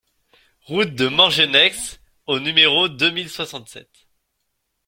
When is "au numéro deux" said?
2.25-3.11